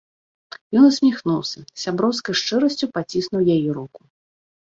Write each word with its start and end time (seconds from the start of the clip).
Ён 0.79 0.83
усміхнуўся, 0.91 1.59
з 1.67 1.79
сяброўскай 1.83 2.35
шчырасцю 2.41 2.85
паціснуў 2.97 3.41
яе 3.57 3.69
руку. 3.79 4.01